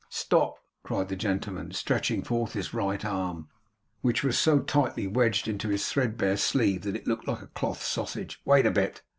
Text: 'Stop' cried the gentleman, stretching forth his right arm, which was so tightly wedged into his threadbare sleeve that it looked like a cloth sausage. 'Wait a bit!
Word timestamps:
'Stop' 0.09 0.57
cried 0.81 1.09
the 1.09 1.15
gentleman, 1.15 1.71
stretching 1.71 2.23
forth 2.23 2.53
his 2.53 2.73
right 2.73 3.05
arm, 3.05 3.49
which 4.01 4.23
was 4.23 4.35
so 4.35 4.57
tightly 4.57 5.05
wedged 5.05 5.47
into 5.47 5.69
his 5.69 5.87
threadbare 5.87 6.37
sleeve 6.37 6.81
that 6.81 6.95
it 6.95 7.05
looked 7.05 7.27
like 7.27 7.43
a 7.43 7.47
cloth 7.53 7.83
sausage. 7.83 8.41
'Wait 8.43 8.65
a 8.65 8.71
bit! 8.71 9.03